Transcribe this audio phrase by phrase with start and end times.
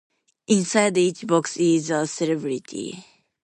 [0.47, 3.05] Inside each box is a celebrity.